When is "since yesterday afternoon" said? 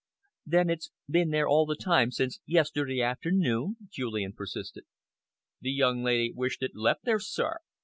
2.09-3.77